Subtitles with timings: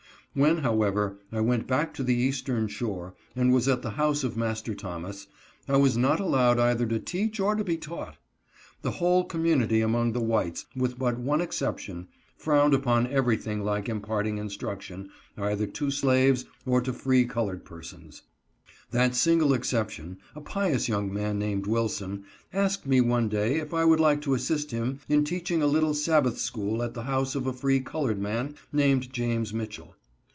[0.33, 4.37] When, however, I went back to the eastern shore and was at the house of
[4.37, 5.27] Master Thomas,
[5.67, 8.15] I was not allowed either to teach or to be taught.
[8.81, 13.65] The whole com munity among the whites, with but one single exception, frowned upon everything
[13.65, 18.21] like imparting instruction, either to slaves or to free colored persons.
[18.91, 22.23] That single excep tion, a pious young man named Wilson,
[22.53, 25.93] asked me one day if I would like to assist him in teaching a little
[25.93, 29.93] Sab bath school at the house of a free colored man named James Mitchell.